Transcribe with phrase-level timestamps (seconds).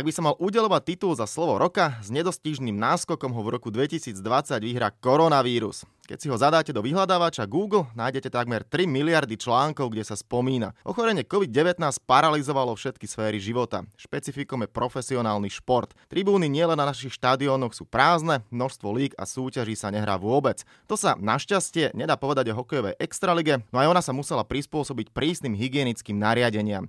[0.00, 3.68] Ak by sa mal udelovať titul za slovo roka, s nedostižným náskokom ho v roku
[3.68, 4.16] 2020
[4.64, 5.84] vyhrá koronavírus.
[6.08, 10.72] Keď si ho zadáte do vyhľadávača Google, nájdete takmer 3 miliardy článkov, kde sa spomína.
[10.88, 13.84] Ochorenie COVID-19 paralizovalo všetky sféry života.
[14.00, 15.92] Špecifikom je profesionálny šport.
[16.08, 20.64] Tribúny nielen na našich štadiónoch sú prázdne, množstvo líg a súťaží sa nehrá vôbec.
[20.88, 25.52] To sa našťastie nedá povedať o hokejovej extralige, no aj ona sa musela prispôsobiť prísnym
[25.52, 26.88] hygienickým nariadeniam.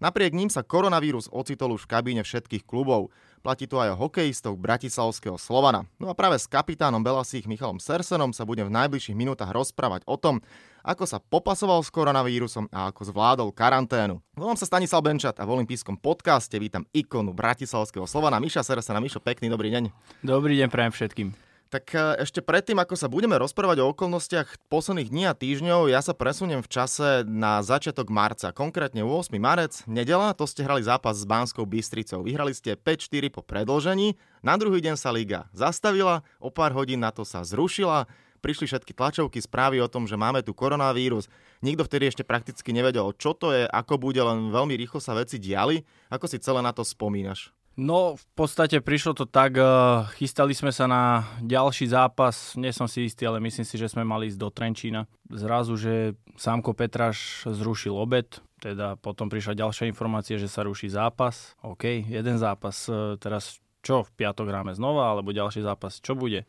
[0.00, 3.12] Napriek ním sa koronavírus ocitol už v kabíne všetkých klubov.
[3.44, 5.84] Platí to aj o hokejistov Bratislavského Slovana.
[6.00, 10.16] No a práve s kapitánom Belasích Michalom Sersenom sa budem v najbližších minútach rozprávať o
[10.16, 10.40] tom,
[10.80, 14.24] ako sa popasoval s koronavírusom a ako zvládol karanténu.
[14.32, 19.04] Volám sa Stanislav Benčat a v olympijskom podcaste vítam ikonu Bratislavského Slovana Miša Sersena.
[19.04, 19.92] Mišo, pekný dobrý deň.
[20.24, 21.49] Dobrý deň prajem všetkým.
[21.70, 26.02] Tak e, ešte predtým, ako sa budeme rozprávať o okolnostiach posledných dní a týždňov, ja
[26.02, 29.30] sa presuniem v čase na začiatok marca, konkrétne 8.
[29.38, 32.26] marec, nedela, to ste hrali zápas s Banskou Bystricou.
[32.26, 37.14] Vyhrali ste 5-4 po predlžení, na druhý deň sa liga zastavila, o pár hodín na
[37.14, 38.10] to sa zrušila,
[38.42, 41.30] prišli všetky tlačovky, správy o tom, že máme tu koronavírus.
[41.62, 45.38] Nikto vtedy ešte prakticky nevedel, čo to je, ako bude, len veľmi rýchlo sa veci
[45.38, 45.86] diali.
[46.10, 47.54] Ako si celé na to spomínaš?
[47.78, 49.64] No, v podstate prišlo to tak, eh,
[50.18, 54.02] chystali sme sa na ďalší zápas, nie som si istý, ale myslím si, že sme
[54.02, 55.06] mali ísť do Trenčína.
[55.30, 61.54] Zrazu, že Sámko Petraš zrušil obed, teda potom prišla ďalšia informácia, že sa ruší zápas.
[61.62, 66.44] OK, jeden zápas, eh, teraz čo, v piatok hráme znova, alebo ďalší zápas, čo bude?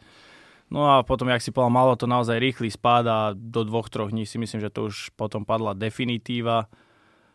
[0.72, 4.12] No a potom, jak si povedal, malo to naozaj rýchly spád a do dvoch, troch
[4.12, 6.72] dní si myslím, že to už potom padla definitíva.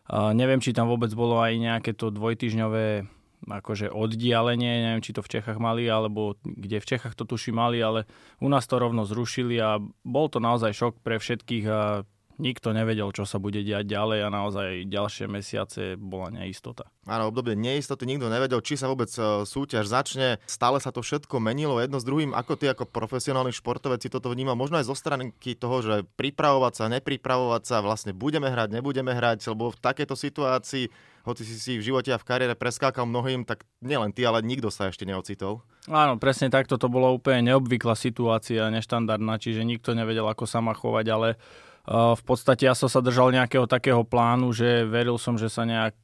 [0.08, 3.04] Uh, neviem, či tam vôbec bolo aj nejaké to dvojtyžňové
[3.44, 7.82] akože oddialenie, neviem, či to v Čechách mali, alebo kde v Čechách to tuši mali,
[7.84, 8.08] ale
[8.40, 13.08] u nás to rovno zrušili a bol to naozaj šok pre všetkých a nikto nevedel,
[13.12, 16.88] čo sa bude diať ďalej a naozaj ďalšie mesiace bola neistota.
[17.08, 20.36] Áno, obdobie neistoty, nikto nevedel, či sa vôbec e, súťaž začne.
[20.44, 22.36] Stále sa to všetko menilo jedno s druhým.
[22.36, 24.58] Ako ty ako profesionálny športovec si toto vníma?
[24.58, 29.48] Možno aj zo stránky toho, že pripravovať sa, nepripravovať sa, vlastne budeme hrať, nebudeme hrať,
[29.48, 30.84] lebo v takejto situácii
[31.26, 34.70] hoci si si v živote a v kariére preskákal mnohým, tak nielen ty, ale nikto
[34.70, 35.60] sa ešte neocitol.
[35.90, 40.70] Áno, presne takto to bolo úplne neobvyklá situácia, neštandardná, čiže nikto nevedel, ako sa má
[40.72, 45.34] chovať, ale uh, v podstate ja som sa držal nejakého takého plánu, že veril som,
[45.34, 45.98] že sa nejak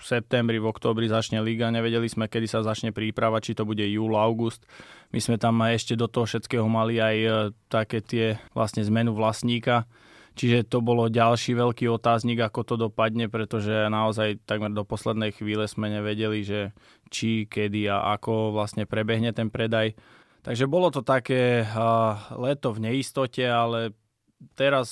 [0.00, 1.68] v septembri, v októbri začne liga.
[1.68, 4.64] Nevedeli sme, kedy sa začne príprava, či to bude júl, august.
[5.12, 7.34] My sme tam ešte do toho všetkého mali aj uh,
[7.68, 9.84] také tie vlastne zmenu vlastníka
[10.40, 15.68] Čiže to bolo ďalší veľký otáznik, ako to dopadne, pretože naozaj takmer do poslednej chvíle
[15.68, 16.72] sme nevedeli, že
[17.12, 19.92] či, kedy a ako vlastne prebehne ten predaj.
[20.40, 23.92] Takže bolo to také uh, leto v neistote, ale
[24.56, 24.88] teraz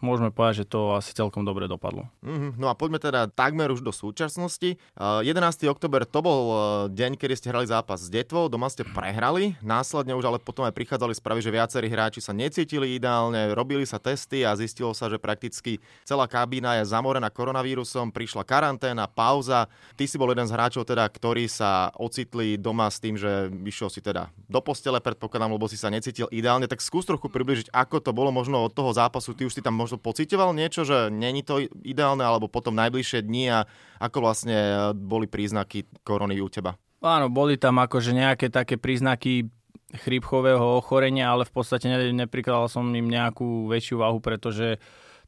[0.00, 2.08] môžeme povedať, že to asi celkom dobre dopadlo.
[2.24, 2.60] Mm-hmm.
[2.60, 4.76] No a poďme teda takmer už do súčasnosti.
[4.98, 5.68] Uh, 11.
[5.70, 6.56] oktober to bol uh,
[6.92, 10.76] deň, kedy ste hrali zápas s Detvou, doma ste prehrali, následne už ale potom aj
[10.76, 15.18] prichádzali správy, že viacerí hráči sa necítili ideálne, robili sa testy a zistilo sa, že
[15.18, 19.66] prakticky celá kabína je zamorená koronavírusom, prišla karanténa, pauza.
[19.96, 23.88] Ty si bol jeden z hráčov, teda, ktorí sa ocitli doma s tým, že vyšiel
[23.88, 26.68] si teda do postele, predpokladám, lebo si sa necítil ideálne.
[26.68, 29.32] Tak skús trochu približiť, ako to bolo možno od toho zápasu.
[29.32, 33.44] Ty už si tam možno pocitoval niečo, že není to ideálne, alebo potom najbližšie dni
[33.50, 33.58] a
[33.98, 36.76] ako vlastne e, boli príznaky korony u teba?
[37.00, 39.48] Áno, boli tam akože nejaké také príznaky
[39.90, 44.78] chrípchového ochorenia, ale v podstate neprikladal som im nejakú väčšiu váhu, pretože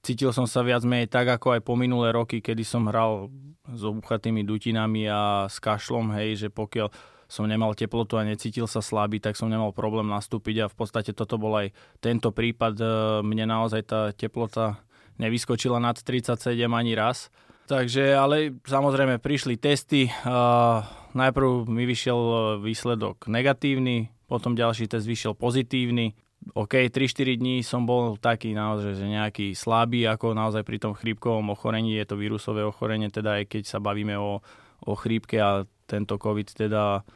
[0.04, 3.32] cítil som sa viac menej tak, ako aj po minulé roky, kedy som hral
[3.66, 6.90] s obuchatými dutinami a s kašlom, hej, že pokiaľ
[7.32, 11.16] som nemal teplotu a necítil sa slabý, tak som nemal problém nastúpiť a v podstate
[11.16, 11.72] toto bol aj
[12.04, 12.74] tento prípad.
[12.76, 12.84] E,
[13.24, 14.84] mne naozaj tá teplota
[15.16, 17.32] nevyskočila nad 37 ani raz.
[17.72, 20.10] Takže, ale samozrejme prišli testy.
[20.26, 20.82] Uh,
[21.16, 22.20] najprv mi vyšiel
[22.60, 26.12] výsledok negatívny, potom ďalší test vyšiel pozitívny.
[26.58, 31.54] OK, 3-4 dní som bol taký naozaj, že nejaký slabý, ako naozaj pri tom chrípkovom
[31.54, 34.42] ochorení, je to vírusové ochorenie, teda aj keď sa bavíme o,
[34.82, 37.06] o chrípke a tento COVID teda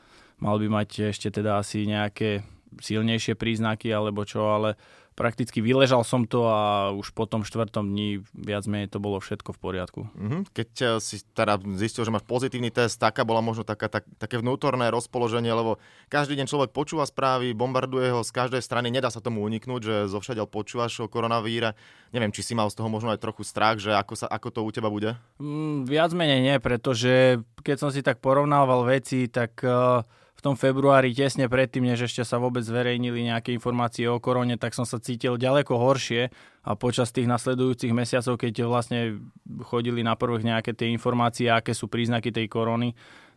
[0.43, 2.45] mal by mať ešte teda asi nejaké
[2.81, 4.77] silnejšie príznaky alebo čo, ale
[5.17, 9.57] prakticky vyležal som to a už po tom štvrtom dni viac menej to bolo všetko
[9.57, 10.01] v poriadku.
[10.13, 10.41] Mm-hmm.
[10.53, 14.37] Keď eh, si teda zistil, že máš pozitívny test, taká bola možno taká, tak, také
[14.39, 15.81] vnútorné rozpoloženie, lebo
[16.13, 19.97] každý deň človek počúva správy, bombarduje ho z každej strany, nedá sa tomu uniknúť, že
[20.13, 21.73] zo všadiaľ počúvaš o koronavíre.
[22.13, 24.61] Neviem, či si mal z toho možno aj trochu strach, že ako, sa, ako to
[24.63, 25.17] u teba bude?
[25.41, 30.05] Mm, viac menej nie, pretože keď som si tak porovnával veci, tak uh,
[30.37, 34.77] v tom februári, tesne predtým, než ešte sa vôbec zverejnili nejaké informácie o korone, tak
[34.77, 36.29] som sa cítil ďaleko horšie
[36.61, 39.17] a počas tých nasledujúcich mesiacov, keď vlastne
[39.65, 42.93] chodili na prvých nejaké tie informácie, aké sú príznaky tej korony,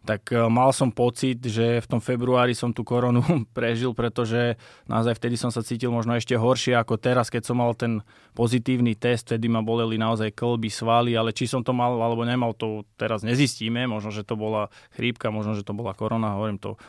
[0.08, 3.22] tak e, mal som pocit, že v tom februári som tú koronu
[3.58, 4.56] prežil, pretože
[4.88, 8.00] naozaj vtedy som sa cítil možno ešte horšie ako teraz, keď som mal ten
[8.36, 12.56] pozitívny test, vtedy ma boleli naozaj klby, svaly, ale či som to mal alebo nemal,
[12.56, 13.86] to teraz nezistíme.
[13.92, 16.80] Možno, že to bola chrípka, možno, že to bola korona, hovorím to,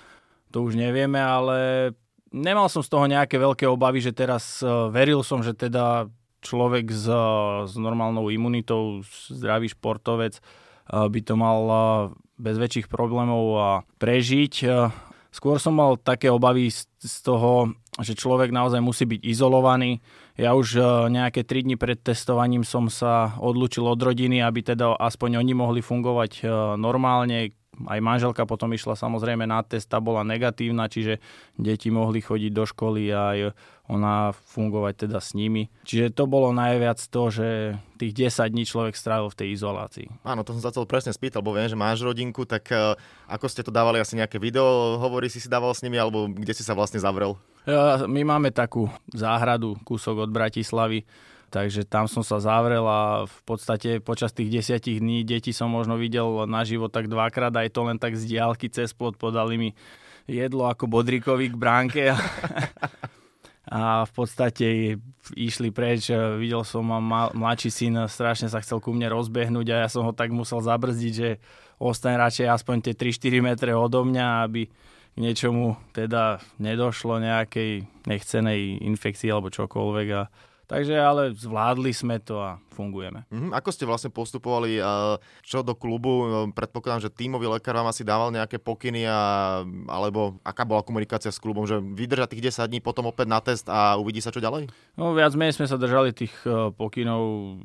[0.54, 1.90] to už nevieme, ale
[2.30, 6.06] nemal som z toho nejaké veľké obavy, že teraz e, veril som, že teda
[6.40, 7.04] človek s,
[7.68, 10.40] s normálnou imunitou, zdravý športovec
[10.90, 11.58] by to mal
[12.40, 13.70] bez väčších problémov a
[14.00, 14.54] prežiť.
[15.30, 17.70] Skôr som mal také obavy z toho,
[18.02, 20.02] že človek naozaj musí byť izolovaný.
[20.34, 20.80] Ja už
[21.12, 25.80] nejaké 3 dni pred testovaním som sa odlúčil od rodiny, aby teda aspoň oni mohli
[25.84, 26.48] fungovať
[26.80, 27.54] normálne
[27.86, 31.22] aj manželka potom išla samozrejme na test, tá bola negatívna, čiže
[31.56, 33.38] deti mohli chodiť do školy a aj
[33.90, 35.66] ona fungovať teda s nimi.
[35.82, 37.48] Čiže to bolo najviac to, že
[37.98, 40.06] tých 10 dní človek strávil v tej izolácii.
[40.22, 42.94] Áno, to som sa chcel presne spýtal, lebo viem, že máš rodinku, tak uh,
[43.26, 46.54] ako ste to dávali, asi nejaké video hovorí si si dával s nimi, alebo kde
[46.54, 47.34] si sa vlastne zavrel?
[47.66, 51.02] Uh, my máme takú záhradu, kúsok od Bratislavy,
[51.50, 55.98] Takže tam som sa zavrel a v podstate počas tých desiatich dní deti som možno
[55.98, 59.70] videl na život tak dvakrát, aj to len tak z diálky cez plot podali mi
[60.30, 62.02] jedlo ako bodrikovi k bránke.
[62.14, 62.16] A,
[63.76, 64.94] a v podstate
[65.34, 66.14] išli preč.
[66.14, 70.14] Videl som, ma, mladší syn strašne sa chcel ku mne rozbehnúť a ja som ho
[70.14, 71.42] tak musel zabrzdiť, že
[71.82, 74.70] ostaň radšej aspoň tie 3-4 metre odo mňa, aby
[75.10, 80.08] k niečomu teda nedošlo nejakej nechcenej infekcii alebo čokoľvek.
[80.14, 80.22] A
[80.70, 83.26] Takže ale zvládli sme to a fungujeme.
[83.26, 83.50] Mm-hmm.
[83.50, 84.78] Ako ste vlastne postupovali
[85.42, 86.46] čo do klubu?
[86.54, 91.42] Predpokladám, že tímový lekár vám asi dával nejaké pokyny a, alebo aká bola komunikácia s
[91.42, 94.70] klubom, že vydržať tých 10 dní, potom opäť na test a uvidí sa čo ďalej?
[94.94, 97.22] No viac menej sme sa držali tých e, pokynov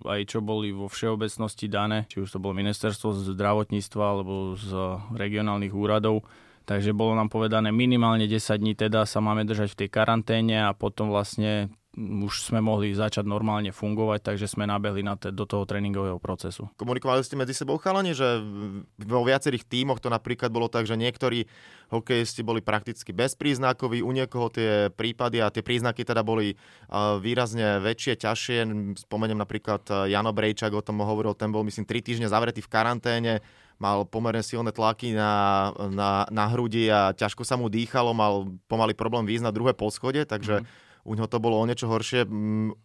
[0.09, 4.73] aj čo boli vo všeobecnosti dané, či už to bolo ministerstvo zdravotníctva alebo z
[5.13, 6.25] regionálnych úradov.
[6.65, 10.73] Takže bolo nám povedané minimálne 10 dní teda sa máme držať v tej karanténe a
[10.73, 15.63] potom vlastne už sme mohli začať normálne fungovať, takže sme nabehli na te, do toho
[15.63, 16.67] tréningového procesu.
[16.75, 18.43] Komunikovali ste medzi sebou chalani, že
[18.99, 21.47] vo viacerých tímoch to napríklad bolo tak, že niektorí
[21.95, 26.59] hokejisti boli prakticky bezpríznakoví, u niekoho tie prípady a tie príznaky teda boli
[27.23, 28.57] výrazne väčšie, ťažšie.
[29.07, 33.33] Spomeniem napríklad Jano Brejčak, o tom hovoril, ten bol myslím 3 týždne zavretý v karanténe,
[33.79, 38.91] mal pomerne silné tlaky na, na, na hrudi a ťažko sa mu dýchalo, mal pomaly
[38.91, 42.25] problém výjsť na druhé poschodie, takže mm u neho to bolo o niečo horšie.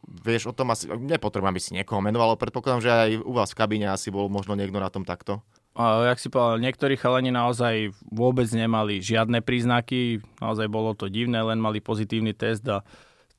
[0.05, 3.51] Vieš o tom asi, nepotrebujem, aby si niekoho menoval, ale predpokladám, že aj u vás
[3.51, 5.41] v kabíne asi bol možno niekto na tom takto.
[5.73, 11.41] A jak si povedal, niektorí chalani naozaj vôbec nemali žiadne príznaky, naozaj bolo to divné,
[11.41, 12.85] len mali pozitívny test a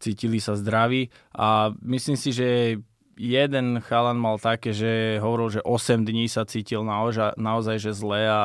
[0.02, 1.14] cítili sa zdraví.
[1.38, 2.80] A myslím si, že
[3.20, 8.26] jeden chalan mal také, že hovoril, že 8 dní sa cítil naozaj, naozaj že zle
[8.26, 8.42] a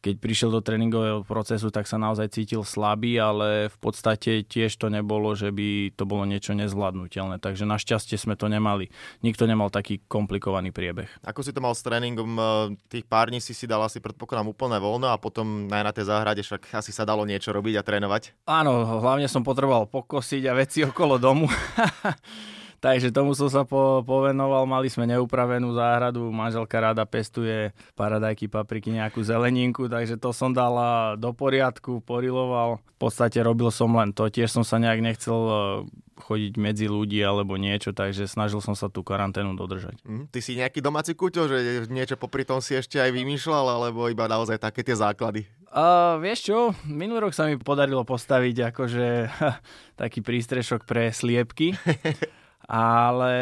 [0.00, 4.92] keď prišiel do tréningového procesu, tak sa naozaj cítil slabý, ale v podstate tiež to
[4.92, 7.40] nebolo, že by to bolo niečo nezvládnutelné.
[7.40, 8.92] Takže našťastie sme to nemali.
[9.24, 11.08] Nikto nemal taký komplikovaný priebeh.
[11.26, 12.38] Ako si to mal s tréningom?
[12.88, 16.08] Tých pár dní si si dal asi predpokladám úplné voľno a potom aj na tej
[16.08, 18.46] záhrade však asi sa dalo niečo robiť a trénovať?
[18.46, 21.46] Áno, hlavne som potreboval pokosiť a veci okolo domu.
[22.86, 24.62] Takže tomu som sa po, povenoval.
[24.62, 30.78] Mali sme neupravenú záhradu, manželka rada pestuje paradajky, papriky, nejakú zeleninku, takže to som dal
[31.18, 32.78] do poriadku, poriloval.
[32.94, 35.56] V podstate robil som len to, tiež som sa nejak nechcel e,
[36.30, 39.98] chodiť medzi ľudí alebo niečo, takže snažil som sa tú karanténu dodržať.
[40.06, 41.58] Mm, ty si nejaký domáci kuťo, že
[41.90, 45.42] niečo popri tom si ešte aj vymýšľal, alebo iba naozaj také tie základy?
[45.74, 49.06] Uh, vieš čo, minulý rok sa mi podarilo postaviť akože
[50.00, 51.74] taký prístrešok pre sliepky.
[52.66, 53.34] ale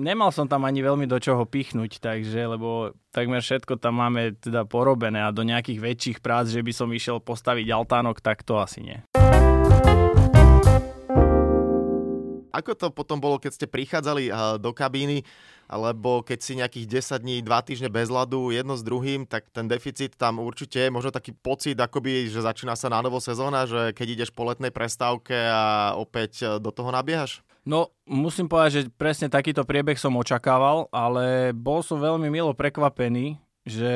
[0.00, 4.64] nemal som tam ani veľmi do čoho pichnúť, takže, lebo takmer všetko tam máme teda
[4.64, 8.80] porobené a do nejakých väčších prác, že by som išiel postaviť altánok, tak to asi
[8.80, 8.98] nie.
[12.54, 14.30] Ako to potom bolo, keď ste prichádzali
[14.62, 15.26] do kabíny,
[15.66, 19.66] alebo keď si nejakých 10 dní, 2 týždne bez ľadu, jedno s druhým, tak ten
[19.66, 23.90] deficit tam určite je možno taký pocit, akoby, že začína sa na novo sezóna, že
[23.90, 27.42] keď ideš po letnej prestávke a opäť do toho nabiehaš?
[27.64, 33.40] No, musím povedať, že presne takýto priebeh som očakával, ale bol som veľmi milo prekvapený,
[33.64, 33.92] že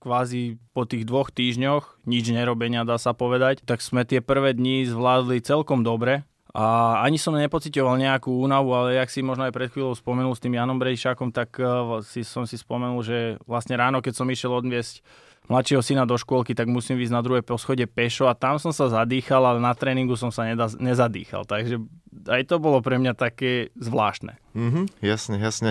[0.00, 4.88] kvázi po tých dvoch týždňoch, nič nerobenia dá sa povedať, tak sme tie prvé dni
[4.88, 6.24] zvládli celkom dobre.
[6.52, 10.40] A ani som nepocitoval nejakú únavu, ale jak si možno aj pred chvíľou spomenul s
[10.40, 14.52] tým Janom Brejšákom, tak uh, si, som si spomenul, že vlastne ráno, keď som išiel
[14.60, 15.00] odviesť
[15.48, 18.92] mladšieho syna do škôlky, tak musím ísť na druhé poschode pešo a tam som sa
[18.92, 21.48] zadýchal, ale na tréningu som sa nedá, nezadýchal.
[21.48, 21.80] Takže
[22.12, 24.36] aj to bolo pre mňa také zvláštne.
[24.52, 25.70] Mm-hmm, jasne, jasne.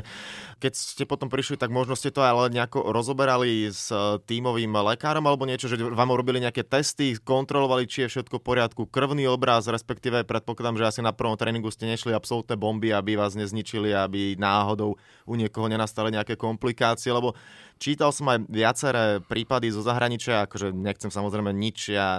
[0.58, 5.22] Keď ste potom prišli, tak možno ste to ale nejako rozoberali s e, tímovým lekárom
[5.30, 9.70] alebo niečo, že vám urobili nejaké testy, kontrolovali, či je všetko v poriadku, krvný obraz,
[9.70, 14.34] respektíve predpokladám, že asi na prvom tréningu ste nešli absolútne bomby, aby vás nezničili, aby
[14.42, 14.98] náhodou
[15.30, 17.38] u niekoho nenastali nejaké komplikácie, lebo
[17.78, 22.18] čítal som aj viaceré prípady zo zahraničia, akože nechcem samozrejme nič, ja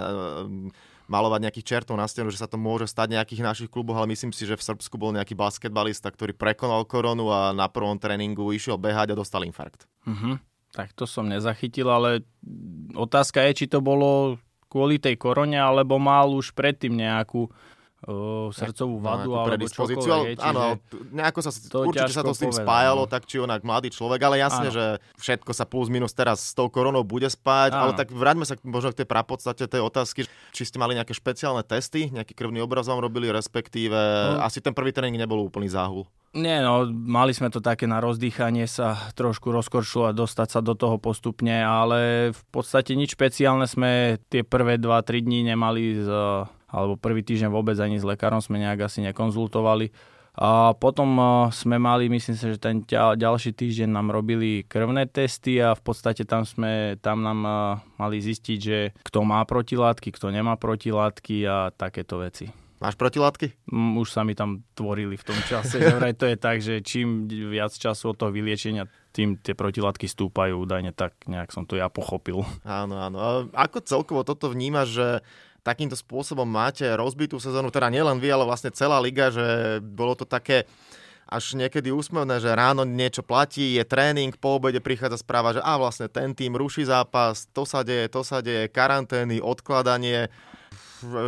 [1.07, 4.31] malovať nejakých čertov na stenu, že sa to môže stať nejakých našich kluboch, ale myslím
[4.31, 8.79] si, že v Srbsku bol nejaký basketbalista, ktorý prekonal koronu a na prvom tréningu išiel
[8.79, 9.85] behať a dostal infarkt.
[10.07, 10.39] Uh-huh.
[10.73, 12.25] Tak to som nezachytil, ale
[12.97, 14.41] otázka je, či to bolo
[14.73, 17.45] kvôli tej korone, alebo mal už predtým nejakú
[18.07, 20.39] uh, srdcovú vadu no, alebo čokoľvek.
[20.39, 20.61] Ale, áno,
[21.11, 21.51] nejako sa,
[21.83, 23.11] určite sa to s tým povedať, spájalo, no.
[23.11, 24.75] tak či onak mladý človek, ale jasne, áno.
[24.75, 24.85] že
[25.19, 27.81] všetko sa plus minus teraz s tou koronou bude spájať, áno.
[27.87, 31.63] ale tak vráťme sa možno k tej prapodstate tej otázky, či ste mali nejaké špeciálne
[31.63, 33.95] testy, nejaký krvný obraz vám robili, respektíve
[34.37, 34.43] no.
[34.43, 36.07] asi ten prvý tréning nebol úplný záhul.
[36.33, 40.73] Nie, no, mali sme to také na rozdýchanie sa, trošku rozkorčilo a dostať sa do
[40.73, 46.09] toho postupne, ale v podstate nič špeciálne sme tie prvé 2-3 dní nemali z
[46.73, 49.93] alebo prvý týždeň vôbec ani s lekárom sme nejak asi nekonzultovali.
[50.33, 51.13] A potom
[51.53, 56.25] sme mali, myslím si, že ten ďalší týždeň nám robili krvné testy a v podstate
[56.25, 57.39] tam, sme, tam nám
[58.01, 62.49] mali zistiť, že kto má protilátky, kto nemá protilátky a takéto veci.
[62.81, 63.69] Máš protilátky?
[63.71, 65.79] Mm, už sa mi tam tvorili v tom čase.
[66.01, 70.59] Vraj to je tak, že čím viac času od toho vyliečenia, tým tie protilátky stúpajú
[70.65, 72.43] údajne, tak nejak som to ja pochopil.
[72.65, 73.17] Áno, áno.
[73.21, 75.07] A ako celkovo toto vnímaš, že
[75.63, 80.27] takýmto spôsobom máte rozbitú sezónu, teda nielen vy, ale vlastne celá liga, že bolo to
[80.27, 80.67] také
[81.23, 85.79] až niekedy úsmevné, že ráno niečo platí, je tréning, po obede prichádza správa, že a
[85.79, 90.27] vlastne ten tým ruší zápas, to sa deje, to sa deje, karantény, odkladanie.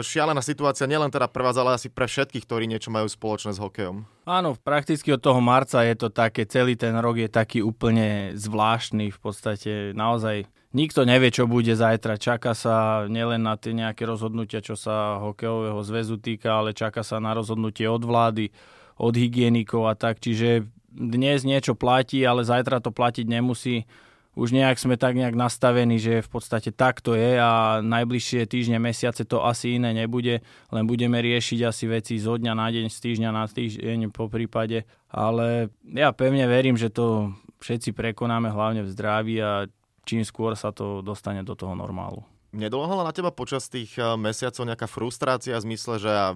[0.05, 3.59] Šialená situácia nielen teda pre vás, ale asi pre všetkých, ktorí niečo majú spoločné s
[3.59, 4.07] hokejom.
[4.23, 9.11] Áno, prakticky od toho marca je to také, celý ten rok je taký úplne zvláštny,
[9.11, 12.19] v podstate naozaj Nikto nevie, čo bude zajtra.
[12.19, 17.23] Čaká sa nielen na tie nejaké rozhodnutia, čo sa hokejového zväzu týka, ale čaká sa
[17.23, 18.51] na rozhodnutie od vlády,
[18.99, 20.19] od hygienikov a tak.
[20.19, 23.87] Čiže dnes niečo platí, ale zajtra to platiť nemusí.
[24.35, 29.23] Už nejak sme tak nejak nastavení, že v podstate takto je a najbližšie týždne, mesiace
[29.23, 30.43] to asi iné nebude,
[30.75, 34.83] len budeme riešiť asi veci zo dňa na deň, z týždňa na týždeň po prípade.
[35.07, 37.31] Ale ja pevne verím, že to
[37.63, 39.71] všetci prekonáme hlavne v zdraví a
[40.05, 42.23] čím skôr sa to dostane do toho normálu.
[42.55, 46.31] Nedolohala na teba počas tých eh, mesiacov nejaká frustrácia v zmysle, že ja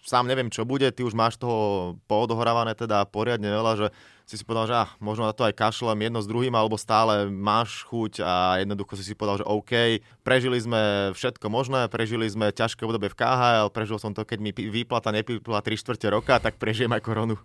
[0.00, 3.86] sám neviem, čo bude, ty už máš toho poodohrávané teda poriadne veľa, že
[4.26, 7.30] si si povedal, že ah, možno na to aj kašlem jedno s druhým, alebo stále
[7.30, 12.50] máš chuť a jednoducho si si povedal, že OK, prežili sme všetko možné, prežili sme
[12.50, 16.58] ťažké obdobie v KHL, prežil som to, keď mi výplata nepýtla 3 čtvrte roka, tak
[16.58, 17.38] prežijem aj koronu.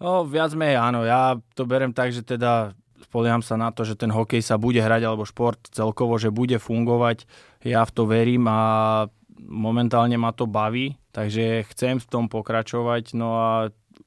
[0.00, 2.72] No, viac menej áno, ja to berem tak, že teda
[3.04, 6.56] spolieham sa na to, že ten hokej sa bude hrať, alebo šport celkovo, že bude
[6.56, 7.28] fungovať.
[7.62, 9.06] Ja v to verím a
[9.44, 13.52] momentálne ma to baví, takže chcem v tom pokračovať, no a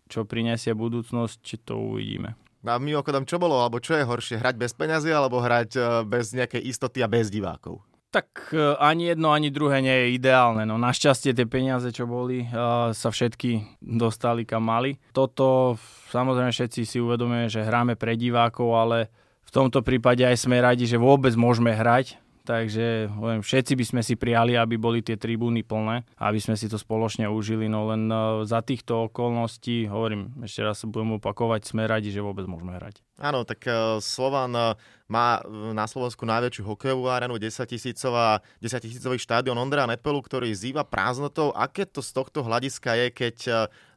[0.09, 2.33] čo prinesie budúcnosť, to uvidíme.
[2.67, 6.35] A mimochodom, čo bolo, alebo čo je horšie, hrať bez peňazí, alebo hrať e, bez
[6.35, 7.79] nejakej istoty a bez divákov?
[8.07, 10.63] Tak e, ani jedno, ani druhé nie je ideálne.
[10.63, 12.47] No našťastie tie peniaze, čo boli, e,
[12.95, 14.95] sa všetky dostali kam mali.
[15.11, 15.75] Toto
[16.15, 19.11] samozrejme všetci si uvedomujeme, že hráme pre divákov, ale
[19.43, 24.01] v tomto prípade aj sme radi, že vôbec môžeme hrať takže hovorím, všetci by sme
[24.01, 28.07] si prijali, aby boli tie tribúny plné, aby sme si to spoločne užili, no len
[28.07, 32.79] e, za týchto okolností, hovorím, ešte raz sa budem opakovať, sme radi, že vôbec môžeme
[32.79, 33.03] hrať.
[33.19, 34.79] Áno, tak e, Slovan e,
[35.11, 35.43] má
[35.75, 41.51] na Slovensku najväčšiu hokejovú arénu, 10 tisícová, 10 tisícový štádion Ondra Nepelu, ktorý zýva prázdnotou.
[41.51, 43.35] Aké to z tohto hľadiska je, keď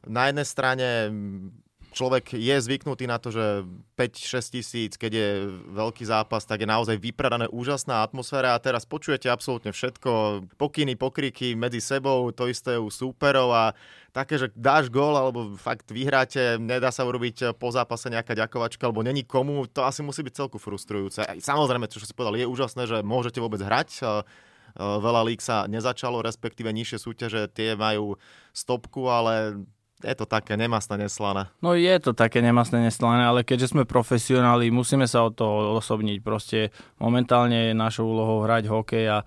[0.03, 0.87] na jednej strane
[1.91, 3.67] človek je zvyknutý na to, že
[3.99, 5.29] 5-6 tisíc, keď je
[5.75, 11.53] veľký zápas, tak je naozaj vypredané úžasná atmosféra a teraz počujete absolútne všetko, pokyny, pokriky
[11.53, 13.63] medzi sebou, to isté u súperov a
[14.15, 19.03] také, že dáš gól alebo fakt vyhráte, nedá sa urobiť po zápase nejaká ďakovačka alebo
[19.03, 21.23] není komu, to asi musí byť celku frustrujúce.
[21.39, 24.03] Samozrejme, čo si povedal, je úžasné, že môžete vôbec hrať,
[24.79, 28.15] veľa lík sa nezačalo, respektíve nižšie súťaže, tie majú
[28.55, 29.59] stopku, ale
[30.03, 31.47] je to také nemastné, neslané.
[31.63, 36.19] No je to také nemastné, neslané, ale keďže sme profesionáli, musíme sa od toho osobniť.
[36.21, 39.17] Proste momentálne je našou úlohou hrať hokej a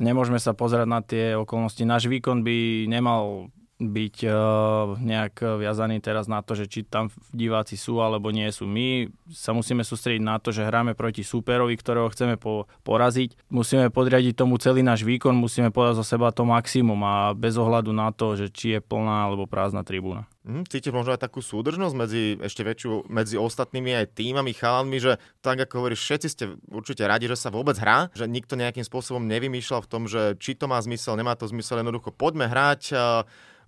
[0.00, 1.82] nemôžeme sa pozerať na tie okolnosti.
[1.86, 7.74] Náš výkon by nemal byť uh, nejak viazaný teraz na to, že či tam diváci
[7.74, 8.70] sú alebo nie sú.
[8.70, 13.34] My sa musíme sústrediť na to, že hráme proti súperovi, ktorého chceme po, poraziť.
[13.50, 17.90] Musíme podriadiť tomu celý náš výkon, musíme podať zo seba to maximum a bez ohľadu
[17.90, 20.30] na to, že či je plná alebo prázdna tribúna.
[20.44, 25.16] Mm, cítiš možno aj takú súdržnosť medzi ešte väčšiu, medzi ostatnými aj týmami, chalanmi, že
[25.40, 29.24] tak ako hovoríš, všetci ste určite radi, že sa vôbec hrá, že nikto nejakým spôsobom
[29.24, 32.92] nevymýšľal v tom, že či to má zmysel, nemá to zmysel, jednoducho poďme hrať,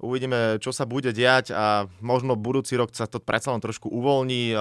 [0.01, 4.53] uvidíme, čo sa bude diať a možno budúci rok sa to predsa len trošku uvoľní.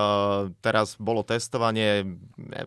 [0.63, 2.17] Teraz bolo testovanie,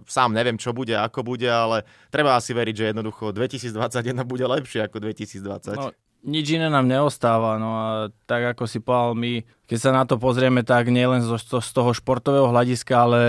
[0.09, 4.85] sám neviem, čo bude, ako bude, ale treba asi veriť, že jednoducho 2021 bude lepšie
[4.85, 5.77] ako 2020.
[5.79, 5.93] No,
[6.27, 7.63] nič iné nám neostáva.
[7.63, 7.89] No a
[8.27, 9.33] tak ako si povedal, my,
[9.71, 13.21] keď sa na to pozrieme, tak nielen z, z toho športového hľadiska, ale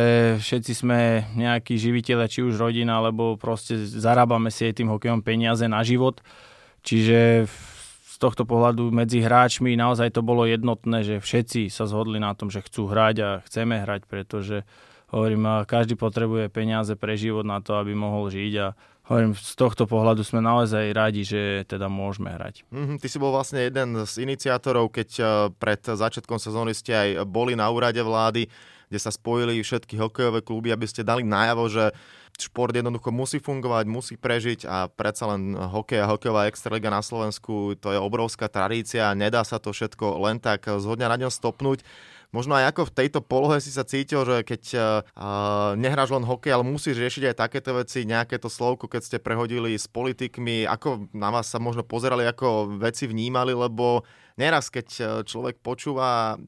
[0.42, 5.70] všetci sme nejakí živiteľe, či už rodina, alebo proste zarábame si aj tým hokejom peniaze
[5.70, 6.26] na život.
[6.82, 7.46] Čiže
[8.20, 12.60] tohto pohľadu medzi hráčmi naozaj to bolo jednotné, že všetci sa zhodli na tom, že
[12.60, 14.68] chcú hrať a chceme hrať, pretože
[15.10, 18.68] hovorím, každý potrebuje peniaze pre život na to, aby mohol žiť a
[19.10, 22.62] hovorím, z tohto pohľadu sme naozaj radi, že teda môžeme hrať.
[22.70, 27.10] Mm-hmm, ty si bol vlastne jeden z iniciátorov, keď eh, pred začiatkom sezóny ste aj
[27.26, 28.46] boli na úrade vlády,
[28.90, 31.90] kde sa spojili všetky hokejové kluby, aby ste dali najavo, že
[32.40, 37.76] šport jednoducho musí fungovať, musí prežiť a predsa len hokej a hokejová extraliga na Slovensku,
[37.76, 41.84] to je obrovská tradícia, nedá sa to všetko len tak zhodňa na ňom stopnúť
[42.30, 44.82] možno aj ako v tejto polohe si sa cítil, že keď uh,
[45.74, 49.74] nehráš len hokej, ale musíš riešiť aj takéto veci, nejaké to slovko, keď ste prehodili
[49.74, 54.06] s politikmi, ako na vás sa možno pozerali, ako veci vnímali, lebo
[54.38, 56.40] neraz, keď e, človek počúva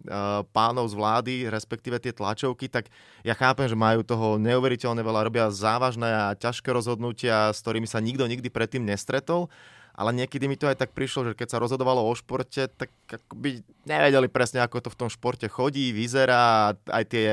[0.56, 2.88] pánov z vlády, respektíve tie tlačovky, tak
[3.26, 8.00] ja chápem, že majú toho neuveriteľne veľa, robia závažné a ťažké rozhodnutia, s ktorými sa
[8.00, 9.52] nikto nikdy predtým nestretol
[9.96, 12.90] ale niekedy mi to aj tak prišlo, že keď sa rozhodovalo o športe, tak
[13.34, 17.28] by nevedeli presne, ako to v tom športe chodí, vyzerá, aj tie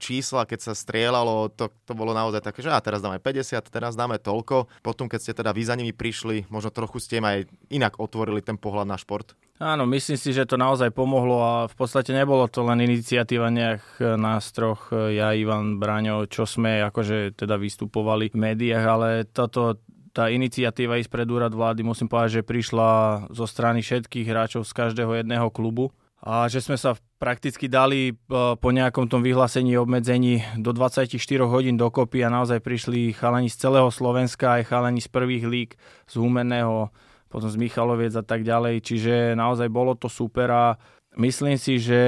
[0.00, 3.92] čísla, keď sa strieľalo, to, to bolo naozaj také, že a teraz dáme 50, teraz
[3.92, 4.68] dáme toľko.
[4.80, 7.38] Potom, keď ste teda vy za nimi prišli, možno trochu ste im aj
[7.68, 9.36] inak otvorili ten pohľad na šport.
[9.62, 14.00] Áno, myslím si, že to naozaj pomohlo a v podstate nebolo to len iniciatíva nejak
[14.18, 19.78] nás troch, ja, Ivan, Braňo, čo sme akože teda vystupovali v médiách, ale toto
[20.12, 22.90] tá iniciatíva ísť pred úrad vlády, musím povedať, že prišla
[23.32, 25.90] zo strany všetkých hráčov z každého jedného klubu
[26.22, 31.18] a že sme sa prakticky dali e, po nejakom tom vyhlásení obmedzení do 24
[31.50, 35.70] hodín dokopy a naozaj prišli chalani z celého Slovenska, aj chalani z prvých lík,
[36.06, 36.94] z Humenného,
[37.26, 40.64] potom z Michaloviec a tak ďalej, čiže naozaj bolo to super a
[41.12, 42.00] Myslím si, že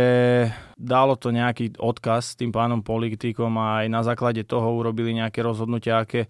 [0.80, 6.00] dalo to nejaký odkaz tým pánom politikom a aj na základe toho urobili nejaké rozhodnutia,
[6.00, 6.24] aké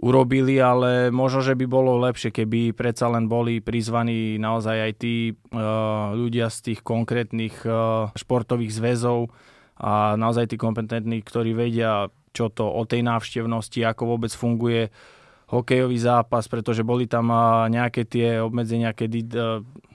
[0.00, 5.36] urobili, ale možno, že by bolo lepšie, keby predsa len boli prizvaní naozaj aj tí
[5.36, 9.28] uh, ľudia z tých konkrétnych uh, športových zväzov
[9.76, 14.88] a naozaj tí kompetentní, ktorí vedia, čo to o tej návštevnosti, ako vôbec funguje
[15.52, 19.28] hokejový zápas, pretože boli tam uh, nejaké tie obmedzenia, kedy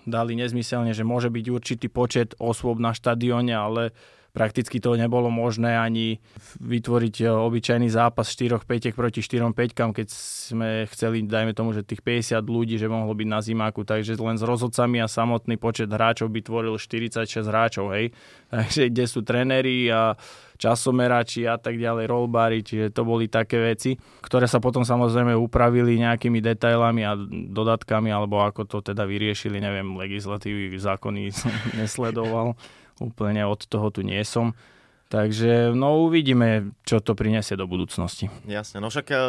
[0.06, 3.90] dali nezmyselne, že môže byť určitý počet osôb na štadióne, ale
[4.36, 6.20] prakticky to nebolo možné ani
[6.60, 11.88] vytvoriť e, obyčajný zápas 4 5 proti 4 5 keď sme chceli, dajme tomu, že
[11.88, 15.88] tých 50 ľudí, že mohlo byť na zimáku, takže len s rozhodcami a samotný počet
[15.88, 18.12] hráčov by tvoril 46 hráčov, hej.
[18.52, 20.20] Takže kde sú trenéri a
[20.56, 26.00] časomerači a tak ďalej, rollbary, čiže to boli také veci, ktoré sa potom samozrejme upravili
[26.00, 27.16] nejakými detailami a
[27.52, 32.56] dodatkami, alebo ako to teda vyriešili, neviem, legislatívy, zákony som nesledoval
[33.00, 34.56] úplne od toho tu nie som.
[35.06, 38.26] Takže no uvidíme, čo to prinesie do budúcnosti.
[38.50, 39.20] Jasne, no však eh,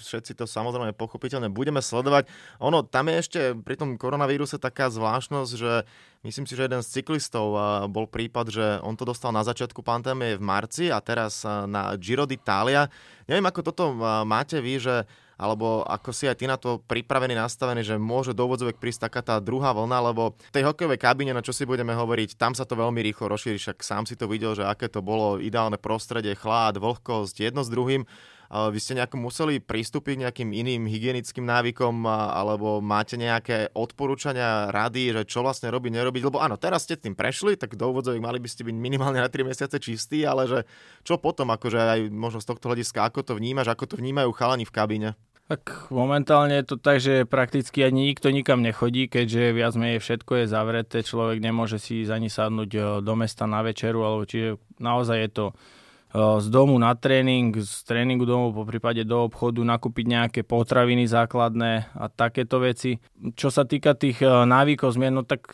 [0.00, 2.32] všetci to samozrejme pochopiteľne budeme sledovať.
[2.64, 5.84] Ono, tam je ešte pri tom koronavíruse taká zvláštnosť, že
[6.24, 7.60] myslím si, že jeden z cyklistov eh,
[7.92, 11.92] bol prípad, že on to dostal na začiatku pandémie v marci a teraz eh, na
[12.00, 12.88] Giro d'Italia.
[13.28, 13.84] Neviem, ako toto
[14.24, 15.04] máte vy, že
[15.38, 19.22] alebo ako si aj ty na to pripravený, nastavený, že môže do úvodzovek prísť taká
[19.22, 22.66] tá druhá vlna, lebo v tej hokejovej kabíne, na čo si budeme hovoriť, tam sa
[22.66, 26.34] to veľmi rýchlo rozšíri, však sám si to videl, že aké to bolo ideálne prostredie,
[26.34, 28.02] chlad, vlhkosť, jedno s druhým.
[28.48, 35.28] Vy ste nejako museli pristúpiť nejakým iným hygienickým návykom alebo máte nejaké odporúčania, rady, že
[35.28, 36.22] čo vlastne robiť, nerobiť?
[36.24, 39.28] Lebo áno, teraz ste tým prešli, tak do úvodzových mali by ste byť minimálne na
[39.28, 40.64] 3 mesiace čistí, ale že
[41.04, 44.64] čo potom, akože aj možno z tohto hľadiska, ako to vnímaš, ako to vnímajú chalani
[44.64, 45.12] v kabíne?
[45.48, 50.44] Tak momentálne je to tak, že prakticky ani nikto nikam nechodí, keďže viac menej všetko
[50.44, 55.16] je zavreté, človek nemôže si ani sadnúť eh, do mesta na večeru, alebo čiže naozaj
[55.24, 60.04] je to eh, z domu na tréning, z tréningu domov, po prípade do obchodu, nakúpiť
[60.04, 63.00] nejaké potraviny základné a takéto veci.
[63.32, 65.48] Čo sa týka tých eh, návykov zmien, no tak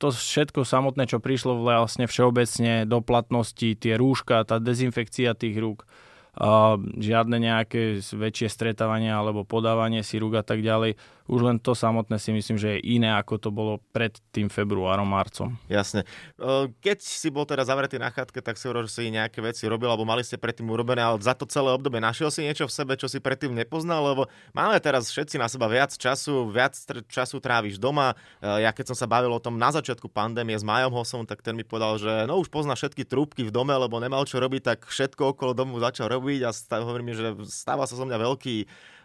[0.00, 5.90] to všetko samotné, čo prišlo vlastne všeobecne do platnosti, tie rúška, tá dezinfekcia tých rúk,
[7.00, 10.94] žiadne nejaké väčšie stretávania alebo podávanie si rúk a tak ďalej.
[11.30, 15.06] Už len to samotné si myslím, že je iné, ako to bolo pred tým februárom,
[15.06, 15.54] marcom.
[15.70, 16.02] Jasne.
[16.82, 19.86] Keď si bol teda zavretý na chatke, tak si hovoril, že si nejaké veci robil,
[19.86, 22.98] alebo mali ste predtým urobené, ale za to celé obdobie našiel si niečo v sebe,
[22.98, 26.74] čo si predtým nepoznal, lebo máme teraz všetci na seba viac času, viac
[27.06, 28.18] času tráviš doma.
[28.42, 31.54] Ja keď som sa bavil o tom na začiatku pandémie s Majom Hosom, tak ten
[31.54, 34.78] mi povedal, že no už pozná všetky trúbky v dome, lebo nemal čo robiť, tak
[34.90, 36.50] všetko okolo domu začal robiť a
[36.82, 38.56] hovorím mi, že stáva sa so mňa veľký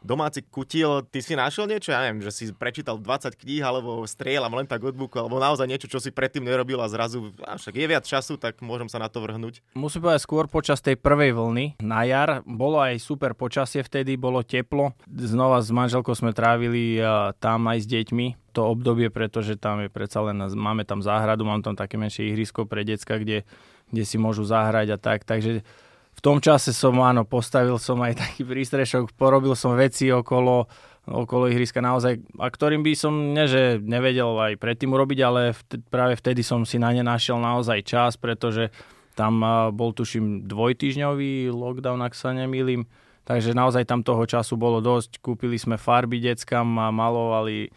[0.05, 1.89] domáci kutil, ty si našiel niečo?
[1.89, 5.89] Ja neviem, že si prečítal 20 kníh alebo strieľam len tak od alebo naozaj niečo,
[5.89, 9.09] čo si predtým nerobil a zrazu, a však je viac času, tak môžem sa na
[9.09, 9.65] to vrhnúť.
[9.73, 12.45] Musím povedať skôr počas tej prvej vlny na jar.
[12.45, 14.93] Bolo aj super počasie vtedy, bolo teplo.
[15.09, 17.01] Znova s manželkou sme trávili
[17.41, 21.59] tam aj s deťmi to obdobie, pretože tam je predsa len, máme tam záhradu, mám
[21.59, 23.43] tam také menšie ihrisko pre decka, kde,
[23.91, 25.67] kde si môžu zahrať a tak, takže
[26.15, 30.67] v tom čase som, áno, postavil som aj taký prístrešok, porobil som veci okolo,
[31.05, 33.45] okolo ihriska naozaj, a ktorým by som ne,
[33.83, 38.15] nevedel aj predtým urobiť, ale vtedy, práve vtedy som si na ne našiel naozaj čas,
[38.15, 38.71] pretože
[39.15, 39.39] tam
[39.71, 42.83] bol tuším dvojtyžňový lockdown, ak sa nemýlim,
[43.23, 45.23] takže naozaj tam toho času bolo dosť.
[45.23, 47.71] Kúpili sme farby deckam a malovali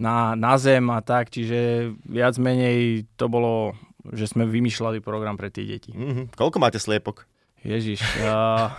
[0.00, 3.76] na, na zem a tak, čiže viac menej to bolo,
[4.16, 5.92] že sme vymýšľali program pre tie deti.
[5.92, 6.38] Mm-hmm.
[6.40, 7.28] Koľko máte sliepok?
[7.68, 8.72] Ježiš, uh,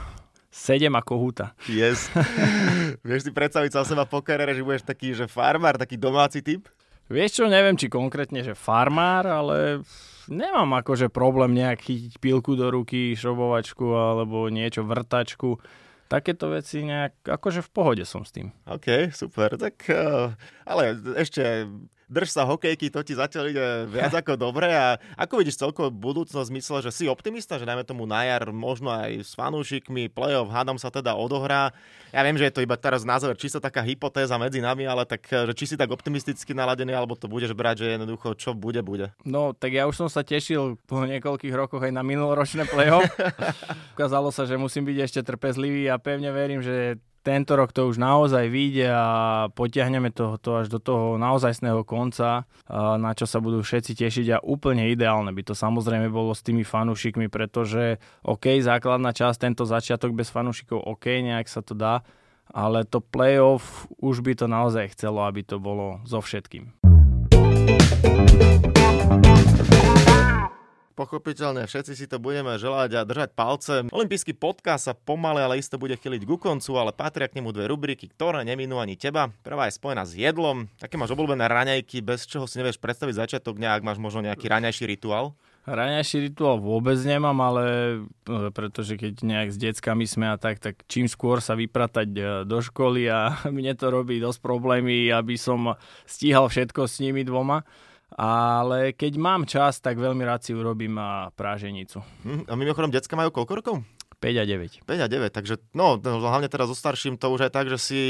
[0.49, 1.53] sedem ako húta.
[1.69, 2.09] Yes.
[3.05, 6.65] Vieš si predstaviť sa seba po kariére, že budeš taký, že farmár, taký domáci typ?
[7.05, 9.85] Vieš čo, neviem, či konkrétne, že farmár, ale
[10.25, 15.61] nemám akože problém nejak chytiť pilku do ruky, šrobovačku alebo niečo, vrtačku.
[16.09, 18.49] Takéto veci nejak, akože v pohode som s tým.
[18.65, 19.53] OK, super.
[19.53, 20.33] Tak, uh,
[20.65, 21.69] ale ešte
[22.09, 24.73] drž sa hokejky, to ti zatiaľ ide viac ako dobre.
[24.73, 28.89] A ako vidíš celkovo budúcnosť mysle, že si optimista, že dajme tomu na jar možno
[28.89, 31.71] aj s fanúšikmi, playoff, hádam sa teda odohrá.
[32.09, 35.29] Ja viem, že je to iba teraz názor, čisto taká hypotéza medzi nami, ale tak,
[35.29, 39.13] že či si tak optimisticky naladený, alebo to budeš brať, že jednoducho čo bude, bude.
[39.21, 43.05] No, tak ja už som sa tešil po niekoľkých rokoch aj na minuloročné playoff.
[43.93, 47.99] Ukázalo sa, že musím byť ešte trpezlivý a pevne verím, že tento rok to už
[47.99, 49.07] naozaj vyjde a
[49.51, 52.47] potiahneme to, to až do toho naozajstného konca,
[52.97, 56.63] na čo sa budú všetci tešiť a úplne ideálne by to samozrejme bolo s tými
[56.63, 62.07] fanúšikmi, pretože OK, základná časť, tento začiatok bez fanúšikov, OK, nejak sa to dá,
[62.49, 66.73] ale to playoff už by to naozaj chcelo, aby to bolo so všetkým.
[70.99, 73.87] Pochopiteľne všetci si to budeme želať a držať palce.
[73.87, 77.71] Olympijský podcast sa pomaly, ale isto bude chyliť ku koncu, ale patria k nemu dve
[77.71, 79.31] rubriky, ktoré neminú ani teba.
[79.39, 80.67] Prvá je spojená s jedlom.
[80.75, 84.51] Také máš obľúbené raňajky, bez čoho si nevieš predstaviť začiatok dňa, ak máš možno nejaký
[84.51, 85.39] raňajší rituál?
[85.63, 87.63] Raňajší rituál vôbec nemám, ale
[88.27, 92.21] e, pretože keď nejak s deckami sme a tak, tak čím skôr sa vypratať e,
[92.43, 97.63] do školy a mne to robí dosť problémy, aby som stíhal všetko s nimi dvoma
[98.19, 102.03] ale keď mám čas, tak veľmi rád si urobím a práženicu.
[102.27, 103.75] Hm, a mimochodom, decka majú koľko rokov?
[104.19, 104.83] 5 a 9.
[104.83, 108.01] 5 a 9, takže no, hlavne teraz so starším to už je tak, že si,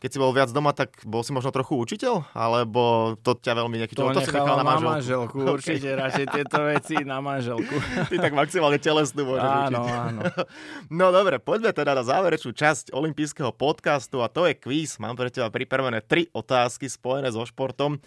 [0.00, 2.32] keď si bol viac doma, tak bol si možno trochu učiteľ?
[2.32, 3.92] Alebo to ťa veľmi nejaký...
[4.00, 4.88] To, to si nechal na manželku?
[4.88, 5.52] Na manželku okay.
[5.52, 7.76] určite radšej tieto veci na manželku.
[8.08, 9.92] Ty tak maximálne telesnú môžeš áno, učiť.
[9.92, 10.20] Áno,
[11.04, 14.96] No dobre, poďme teda na záverečnú časť olympijského podcastu a to je quiz.
[14.96, 18.00] Mám pre teba pripravené tri otázky spojené so športom.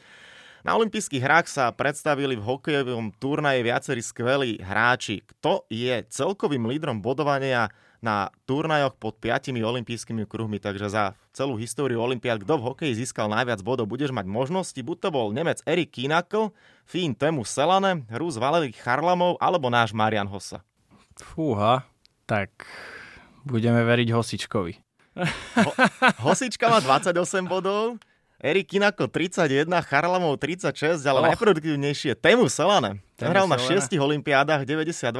[0.63, 5.19] Na olympijských hrách sa predstavili v hokejovom turnaji viacerí skvelí hráči.
[5.27, 7.67] Kto je celkovým lídrom bodovania
[7.99, 11.03] na turnajoch pod piatimi olympijskými kruhmi, takže za
[11.35, 15.35] celú históriu olympiád, kto v hokeji získal najviac bodov, budeš mať možnosti, buď to bol
[15.35, 20.63] Nemec Erik Kinakl, Fín Temu Selane, Rus Valery Charlamov alebo náš Marian Hossa.
[21.15, 21.83] Fúha,
[22.23, 22.67] tak
[23.43, 24.73] budeme veriť Hosičkovi.
[25.59, 25.75] Ho-
[26.27, 27.99] Hosička má 28 bodov,
[28.43, 31.25] Erik Kinako 31, Charlamov 36, ale oh.
[31.31, 32.99] najproduktívnejšie Temu Selane.
[33.15, 35.15] Ten hral na 6 olimpiádach 92,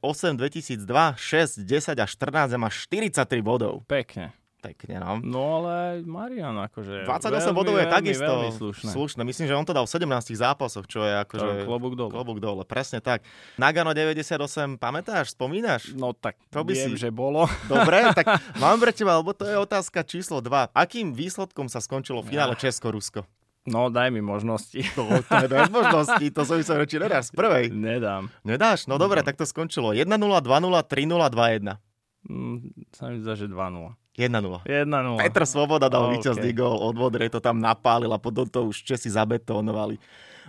[0.00, 3.84] 2002, 6, 10 a 14 a má 43 bodov.
[3.84, 4.32] Pekne
[4.64, 5.20] pekne, no.
[5.20, 7.04] No ale Marian akože...
[7.04, 8.90] 28 veľmi, bodov je takisto veľmi slušné.
[8.96, 9.20] slušné.
[9.28, 11.68] Myslím, že on to dal v 17 zápasoch, čo je akože...
[11.68, 12.08] Klobúk dole.
[12.08, 13.20] Klobúk dole, presne tak.
[13.60, 15.92] Nagano 98, pamätáš, spomínaš?
[15.92, 17.04] No tak to by viem, si...
[17.04, 17.44] že bolo.
[17.72, 20.72] Dobre, tak mám pre teba, lebo to je otázka číslo 2.
[20.72, 22.64] Akým výsledkom sa skončilo v finále ja.
[22.64, 23.28] Česko-Rusko?
[23.64, 24.76] No, daj mi možnosti.
[24.92, 27.72] To, to je daj možnosti, to som myslel, či nedáš z prvej.
[27.72, 28.28] Nedám.
[28.44, 28.84] Nedáš?
[28.84, 31.80] No dobre, tak to skončilo 1-0, 2-0, 3-0, 2-1.
[32.28, 33.96] Mm, sa mi zdá, že 2-0.
[34.14, 34.62] 1-0.
[34.62, 35.18] 1-0.
[35.18, 36.20] Petr Svoboda dal Okay.
[36.20, 39.98] víťazný gól od Vodrej, to tam napálil a potom to už Česi zabetónovali.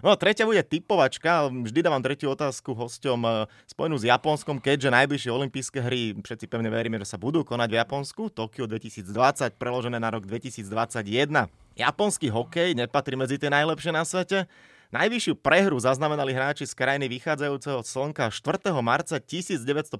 [0.03, 3.33] No tretia bude typovačka, vždy dávam tretiu otázku hosťom eh,
[3.65, 7.77] spojenú s Japonskom, keďže najbližšie olympijské hry, všetci pevne veríme, že sa budú konať v
[7.79, 11.47] Japonsku, Tokio 2020, preložené na rok 2021.
[11.75, 14.47] Japonský hokej nepatrí medzi tie najlepšie na svete,
[14.95, 18.71] Najvyššiu prehru zaznamenali hráči z krajiny vychádzajúceho slnka 4.
[18.79, 19.91] marca 1957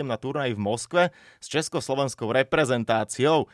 [0.00, 1.02] na turnaji v Moskve
[1.36, 3.44] s československou reprezentáciou.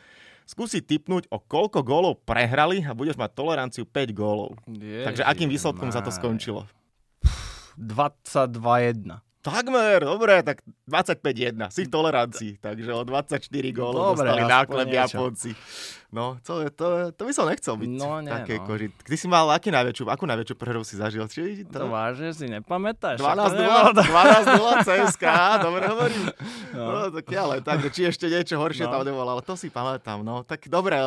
[0.47, 4.55] Skúsi typnúť, o koľko gólov prehrali a budeš mať toleranciu 5 gólov.
[5.03, 6.63] Takže akým výsledkom sa to skončilo?
[7.75, 9.19] 22-1.
[9.39, 13.39] Takmer, dobre, tak 25-1, si v tolerancii, takže o 24
[13.71, 14.87] gólov Dobre, dostali náklep.
[14.91, 15.55] Japonci.
[16.11, 18.65] No, to, to, to by som nechcel byť No, nie, takej no.
[18.67, 18.87] koži.
[18.91, 21.23] Ty si mal aký najväčšiu, akú najväčšiu prehru si zažil?
[21.29, 23.21] Či To vážne si nepamätáš?
[23.21, 25.23] 12 12 CSK,
[25.63, 26.25] dobre hovorím.
[26.75, 26.83] No.
[26.83, 26.99] No.
[27.13, 28.91] tak ale tak, či ešte niečo horšie No.
[28.91, 30.19] tam nebolo, ale to si pamätám.
[30.19, 30.99] No, tak dobre,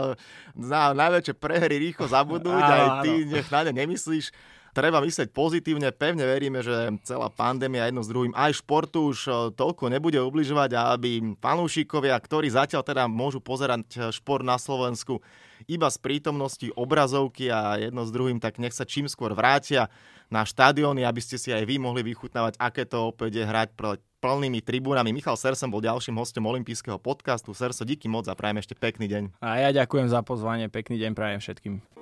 [0.56, 4.32] na najväčšie prehry rýchlo zabudnúť, aj ty nech na ne nemyslíš.
[4.72, 9.32] Treba myslieť pozitívne, pevne veríme, že celá pandémia jedno s druhým aj športu už e,
[9.52, 15.20] toľko nebude ubližovať a aby fanúšikovia, ktorí zatiaľ teda môžu pozerať e, šport na Slovensku
[15.68, 19.92] iba z prítomnosti obrazovky a jedno s druhým, tak nech sa čím skôr vrátia
[20.32, 23.76] na štadióny, aby ste si aj vy mohli vychutnávať, aké to opäť je hrať
[24.24, 25.12] plnými tribúnami.
[25.12, 27.52] Michal Sersen bol ďalším hostom olympijského podcastu.
[27.52, 29.22] Serso, díky moc a prajem ešte pekný deň.
[29.44, 32.01] A ja ďakujem za pozvanie, pekný deň prajem všetkým.